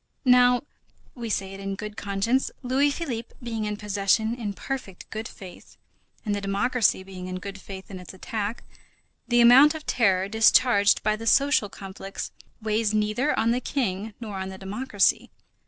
Now, 0.25 0.63
we 1.13 1.29
say 1.29 1.53
it 1.53 1.59
in 1.59 1.75
good 1.75 1.95
conscience, 1.95 2.49
Louis 2.63 2.89
Philippe 2.89 3.33
being 3.43 3.65
in 3.65 3.77
possession 3.77 4.33
in 4.33 4.53
perfect 4.53 5.07
good 5.11 5.27
faith, 5.27 5.77
and 6.25 6.33
the 6.33 6.41
democracy 6.41 7.03
being 7.03 7.27
in 7.27 7.35
good 7.37 7.61
faith 7.61 7.91
in 7.91 7.99
its 7.99 8.11
attack, 8.11 8.63
the 9.27 9.41
amount 9.41 9.75
of 9.75 9.85
terror 9.85 10.27
discharged 10.27 11.03
by 11.03 11.15
the 11.15 11.27
social 11.27 11.69
conflicts 11.69 12.31
weighs 12.63 12.95
neither 12.95 13.37
on 13.37 13.51
the 13.51 13.61
King 13.61 14.15
nor 14.19 14.37
on 14.39 14.49
the 14.49 14.57
democracy. 14.57 15.29